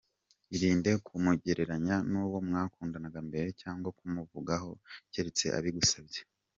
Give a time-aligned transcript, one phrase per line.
[0.55, 4.71] Irinde kumugereranya n’uwo mwakundanaga mbere cyangwa kumuvugaho
[5.11, 6.19] keretse abigusabye.